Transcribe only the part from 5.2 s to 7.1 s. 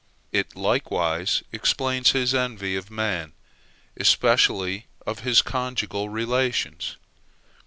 conjugal relations.